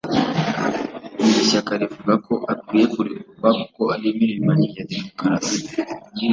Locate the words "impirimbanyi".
4.11-4.67